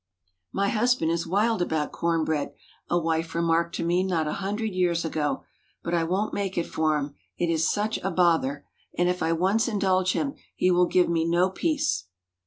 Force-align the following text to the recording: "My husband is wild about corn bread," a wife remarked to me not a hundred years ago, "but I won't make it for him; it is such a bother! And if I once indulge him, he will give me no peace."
"My 0.51 0.69
husband 0.69 1.11
is 1.11 1.27
wild 1.27 1.61
about 1.61 1.91
corn 1.91 2.25
bread," 2.25 2.55
a 2.89 2.97
wife 2.97 3.35
remarked 3.35 3.75
to 3.75 3.85
me 3.85 4.01
not 4.01 4.25
a 4.27 4.33
hundred 4.41 4.71
years 4.73 5.05
ago, 5.05 5.43
"but 5.83 5.93
I 5.93 6.05
won't 6.05 6.33
make 6.33 6.57
it 6.57 6.65
for 6.65 6.97
him; 6.97 7.13
it 7.37 7.51
is 7.51 7.69
such 7.71 7.99
a 7.99 8.09
bother! 8.09 8.65
And 8.97 9.07
if 9.09 9.21
I 9.21 9.31
once 9.31 9.67
indulge 9.67 10.13
him, 10.13 10.33
he 10.55 10.71
will 10.71 10.87
give 10.87 11.07
me 11.07 11.23
no 11.23 11.51
peace." 11.51 12.05